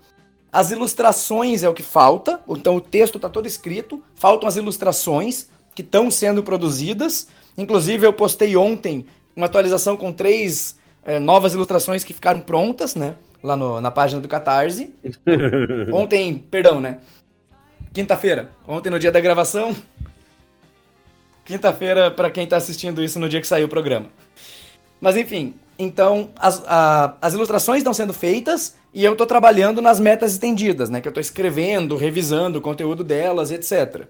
[0.52, 5.48] As ilustrações é o que falta, então o texto está todo escrito, faltam as ilustrações
[5.74, 7.28] que estão sendo produzidas.
[7.56, 13.14] Inclusive, eu postei ontem uma atualização com três é, novas ilustrações que ficaram prontas, né?
[13.42, 14.92] Lá no, na página do Catarse.
[15.92, 16.98] ontem, perdão, né?
[17.92, 19.74] Quinta-feira, ontem no dia da gravação.
[21.44, 24.06] Quinta-feira, para quem está assistindo isso no dia que saiu o programa.
[25.00, 29.98] Mas enfim, então as, a, as ilustrações estão sendo feitas e eu estou trabalhando nas
[29.98, 31.00] metas estendidas, né?
[31.00, 34.02] Que eu estou escrevendo, revisando o conteúdo delas, etc.
[34.02, 34.06] Uh,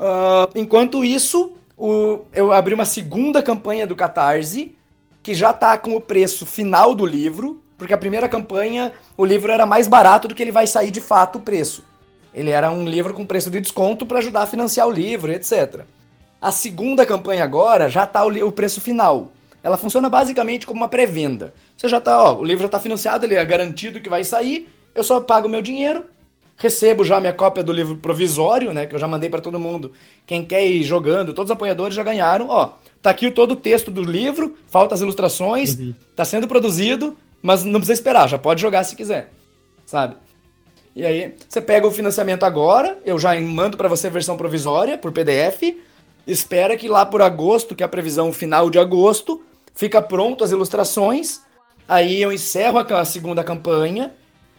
[0.00, 4.76] ah, enquanto isso, o, eu abri uma segunda campanha do Catarse,
[5.22, 9.50] que já está com o preço final do livro, porque a primeira campanha, o livro
[9.50, 11.82] era mais barato do que ele vai sair de fato o preço.
[12.34, 15.82] Ele era um livro com preço de desconto para ajudar a financiar o livro, etc.
[16.40, 19.32] A segunda campanha agora já está o, o, preço final.
[19.62, 21.54] Ela funciona basicamente como uma pré-venda.
[21.76, 24.68] Você já está, ó, o livro já está financiado, ele é garantido que vai sair,
[24.94, 26.04] eu só pago o meu dinheiro
[26.56, 28.86] recebo já minha cópia do livro provisório, né?
[28.86, 29.92] Que eu já mandei para todo mundo.
[30.26, 32.48] Quem quer ir jogando, todos os apoiadores já ganharam.
[32.48, 35.94] Ó, tá aqui todo o texto do livro, falta as ilustrações, uhum.
[36.14, 39.32] tá sendo produzido, mas não precisa esperar, já pode jogar se quiser,
[39.84, 40.16] sabe?
[40.94, 44.96] E aí, você pega o financiamento agora, eu já mando para você a versão provisória
[44.96, 45.76] por PDF,
[46.26, 49.42] espera que lá por agosto, que é a previsão final de agosto,
[49.74, 51.40] fica pronto as ilustrações,
[51.88, 54.12] aí eu encerro a segunda campanha,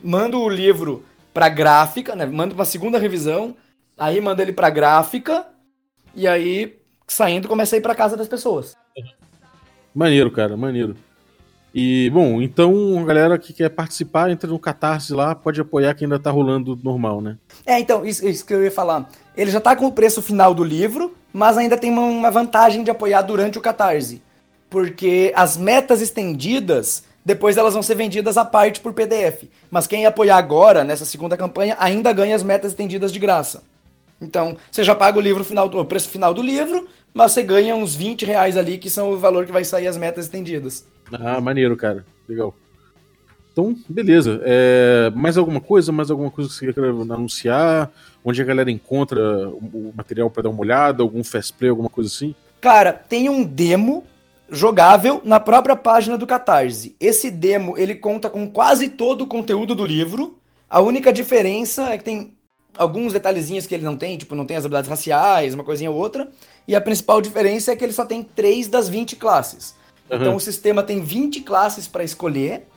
[0.04, 2.26] mando o livro para gráfica, né?
[2.26, 3.56] Mando para segunda revisão,
[3.98, 5.46] aí mando ele para gráfica
[6.14, 8.76] e aí saindo começa a ir para casa das pessoas.
[9.94, 10.98] Maneiro, cara, maneiro.
[11.78, 16.06] E, bom, então a galera que quer participar, entra no Catarse lá, pode apoiar que
[16.06, 17.38] ainda tá rolando normal, né?
[17.66, 19.10] É, então, isso, isso que eu ia falar.
[19.36, 22.90] Ele já tá com o preço final do livro, mas ainda tem uma vantagem de
[22.90, 24.22] apoiar durante o Catarse.
[24.70, 29.44] Porque as metas estendidas, depois elas vão ser vendidas à parte por PDF.
[29.70, 33.64] Mas quem apoiar agora, nessa segunda campanha, ainda ganha as metas estendidas de graça.
[34.22, 37.76] Então, você já paga o livro final, o preço final do livro, mas você ganha
[37.76, 40.86] uns 20 reais ali, que são o valor que vai sair as metas estendidas.
[41.12, 42.06] Ah, maneiro, cara.
[42.28, 42.54] Legal.
[43.52, 44.42] Então, beleza.
[44.44, 45.92] É, mais alguma coisa?
[45.92, 47.90] Mais alguma coisa que você quer anunciar?
[48.24, 51.02] Onde a galera encontra o material para dar uma olhada?
[51.02, 52.36] Algum fast play, alguma coisa assim?
[52.60, 54.04] Cara, tem um demo
[54.50, 56.96] jogável na própria página do Catarse.
[57.00, 60.38] Esse demo, ele conta com quase todo o conteúdo do livro.
[60.70, 62.34] A única diferença é que tem
[62.78, 65.98] alguns detalhezinhos que ele não tem, tipo, não tem as habilidades raciais, uma coisinha ou
[65.98, 66.30] outra.
[66.68, 69.76] E a principal diferença é que ele só tem 3 das 20 classes.
[70.10, 70.18] Uhum.
[70.18, 72.68] Então o sistema tem 20 classes para escolher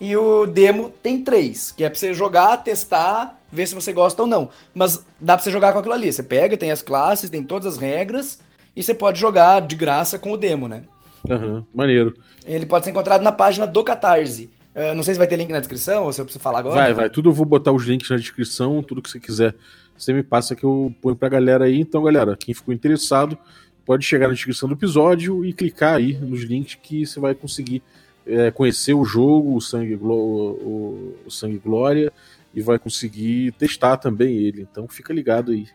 [0.00, 4.22] e o demo tem 3, que é para você jogar, testar, ver se você gosta
[4.22, 4.48] ou não.
[4.74, 6.12] Mas dá para você jogar com aquilo ali.
[6.12, 8.40] Você pega, tem as classes, tem todas as regras
[8.74, 10.82] e você pode jogar de graça com o demo, né?
[11.28, 12.14] Uhum, maneiro.
[12.44, 14.50] Ele pode ser encontrado na página do Catarse.
[14.74, 16.74] Uh, não sei se vai ter link na descrição ou se eu preciso falar agora.
[16.74, 17.10] Vai, vai.
[17.10, 19.54] Tudo eu vou botar os links na descrição, tudo que você quiser.
[19.96, 21.78] Você me passa que eu ponho pra galera aí.
[21.78, 23.38] Então, galera, quem ficou interessado,
[23.84, 27.82] pode chegar na descrição do episódio e clicar aí nos links que você vai conseguir
[28.26, 32.12] é, conhecer o jogo, o Sangue, o, o Sangue Glória,
[32.54, 34.62] e vai conseguir testar também ele.
[34.70, 35.66] Então fica ligado aí.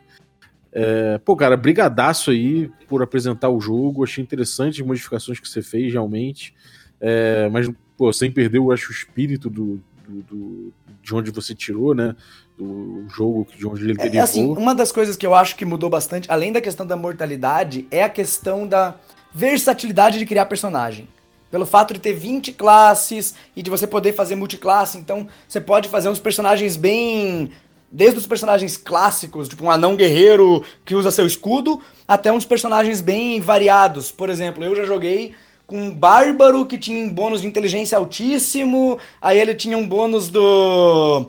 [0.72, 4.04] É, pô, cara, brigadaço aí por apresentar o jogo.
[4.04, 6.54] Achei interessante as modificações que você fez, realmente.
[7.00, 11.54] É, mas, pô, sem perder, eu acho, o espírito do, do, do, de onde você
[11.54, 12.14] tirou, né?
[12.58, 14.18] Do jogo, de onde ele derivou.
[14.18, 16.96] É, assim, uma das coisas que eu acho que mudou bastante, além da questão da
[16.96, 18.96] mortalidade, é a questão da
[19.32, 21.08] versatilidade de criar personagem.
[21.50, 25.88] Pelo fato de ter 20 classes e de você poder fazer multiclasse, então você pode
[25.88, 27.50] fazer uns personagens bem
[27.90, 33.00] desde os personagens clássicos, tipo um anão guerreiro que usa seu escudo, até uns personagens
[33.00, 34.12] bem variados.
[34.12, 35.34] Por exemplo, eu já joguei
[35.66, 40.28] com um bárbaro que tinha um bônus de inteligência altíssimo, aí ele tinha um bônus
[40.28, 41.26] do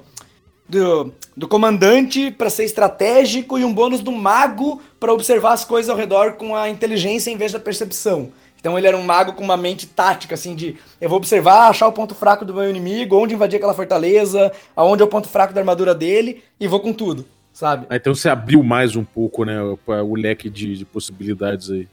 [0.69, 5.89] do, do comandante para ser estratégico e um bônus do mago para observar as coisas
[5.89, 8.31] ao redor com a inteligência em vez da percepção.
[8.59, 11.87] Então ele era um mago com uma mente tática, assim, de eu vou observar, achar
[11.87, 15.53] o ponto fraco do meu inimigo, onde invadir aquela fortaleza, aonde é o ponto fraco
[15.53, 17.87] da armadura dele, e vou com tudo, sabe?
[17.89, 21.87] Ah, então você abriu mais um pouco, né, o leque de, de possibilidades aí.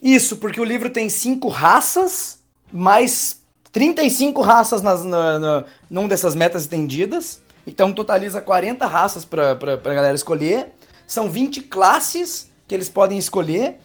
[0.00, 2.38] Isso, porque o livro tem cinco raças,
[2.72, 3.40] mais
[3.76, 7.42] 35 raças nas, na, na, num dessas metas estendidas.
[7.66, 10.68] Então totaliza 40 raças para a galera escolher.
[11.06, 13.76] São 20 classes que eles podem escolher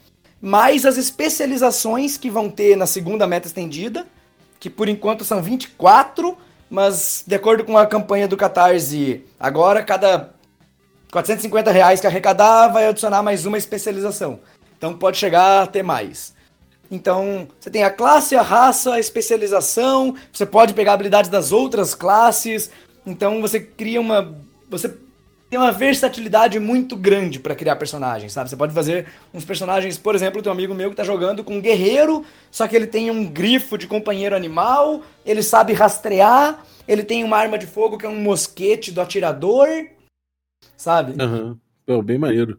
[0.42, 4.08] mais as especializações que vão ter na segunda meta estendida,
[4.62, 6.38] que por enquanto são 24,
[6.70, 10.32] mas de acordo com a campanha do Catarse, agora cada
[11.12, 14.40] 450 reais que arrecadar vai adicionar mais uma especialização.
[14.78, 16.34] Então pode chegar a ter mais.
[16.92, 21.96] Então, você tem a classe, a raça, a especialização, você pode pegar habilidades das outras
[21.96, 22.70] classes.
[23.06, 24.36] Então você cria uma.
[24.70, 24.94] Você
[25.50, 28.50] tem uma versatilidade muito grande para criar personagens, sabe?
[28.50, 31.56] Você pode fazer uns personagens, por exemplo, tem um amigo meu que tá jogando com
[31.56, 37.04] um guerreiro, só que ele tem um grifo de companheiro animal, ele sabe rastrear, ele
[37.04, 39.68] tem uma arma de fogo que é um mosquete do atirador,
[40.78, 41.22] sabe?
[41.22, 42.02] Aham, uhum.
[42.02, 42.58] bem maneiro.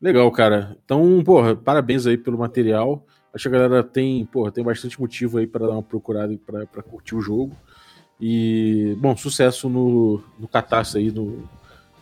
[0.00, 0.76] Legal, cara.
[0.84, 3.04] Então, porra, parabéns aí pelo material.
[3.34, 6.38] Acho que a galera tem, porra, tem bastante motivo aí para dar uma procurada e
[6.38, 7.56] pra, curtir o jogo.
[8.20, 11.48] E, bom, sucesso no, no Catarse aí, no,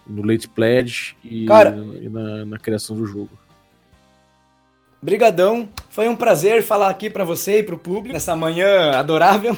[0.06, 3.30] no Late Pledge e, Cara, e na, na, criação do jogo.
[5.02, 9.56] Brigadão, foi um prazer falar aqui para você e para o público nessa manhã adorável.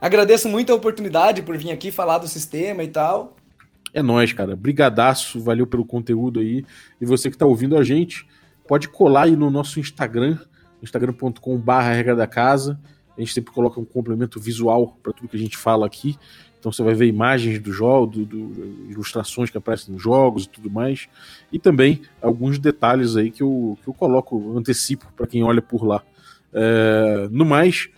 [0.00, 3.36] Agradeço muito a oportunidade por vir aqui falar do sistema e tal.
[3.94, 4.54] É nóis, cara.
[4.54, 6.64] Brigadaço, valeu pelo conteúdo aí.
[7.00, 8.26] E você que tá ouvindo a gente,
[8.68, 10.38] pode colar aí no nosso Instagram,
[10.82, 12.78] instagram.com.br regra da casa.
[13.16, 16.16] A gente sempre coloca um complemento visual para tudo que a gente fala aqui.
[16.58, 20.48] Então você vai ver imagens do jogo, do, do, ilustrações que aparecem nos jogos e
[20.48, 21.08] tudo mais.
[21.52, 25.84] E também alguns detalhes aí que eu, que eu coloco, antecipo para quem olha por
[25.84, 26.02] lá.
[26.52, 27.88] É, no mais,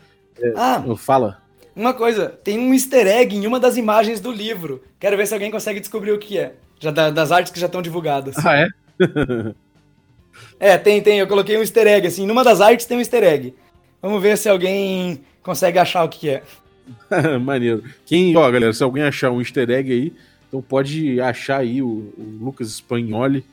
[0.41, 1.41] é, ah, fala.
[1.75, 4.83] Uma coisa, tem um easter egg em uma das imagens do livro.
[4.99, 6.55] Quero ver se alguém consegue descobrir o que é.
[6.81, 8.37] Já das artes que já estão divulgadas.
[8.45, 8.69] Ah, é?
[10.59, 11.19] é, tem, tem.
[11.19, 12.27] Eu coloquei um easter egg, assim.
[12.27, 13.55] Numa das artes tem um easter egg.
[14.01, 16.43] Vamos ver se alguém consegue achar o que é.
[17.41, 17.83] Maneiro.
[18.07, 20.13] Quem, ó, galera, se alguém achar um easter egg aí,
[20.49, 23.45] então pode achar aí o, o Lucas Spagnoli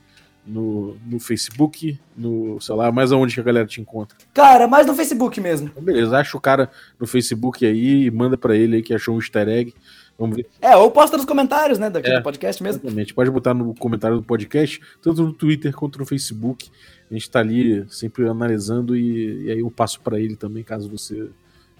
[0.46, 4.18] no, no Facebook, no, sei lá, mais aonde que a galera te encontra?
[4.34, 5.68] Cara, mais no Facebook mesmo.
[5.68, 6.70] Então, beleza, acha o cara
[7.00, 9.74] no Facebook aí e manda para ele aí que achou um easter egg.
[10.18, 10.47] Vamos ver.
[10.61, 12.82] É, ou posta nos comentários, né, daqui é, do podcast mesmo.
[12.82, 16.72] Exatamente, pode botar no comentário do podcast, tanto no Twitter quanto no Facebook.
[17.09, 20.89] A gente tá ali sempre analisando e, e aí eu passo para ele também, caso
[20.89, 21.30] você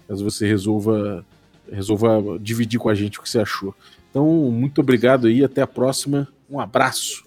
[0.06, 1.24] caso você resolva
[1.70, 3.74] resolva dividir com a gente o que você achou.
[4.10, 6.28] Então, muito obrigado aí, até a próxima.
[6.48, 7.25] Um abraço.